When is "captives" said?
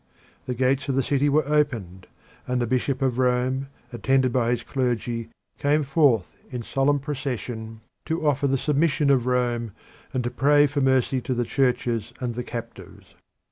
12.43-13.13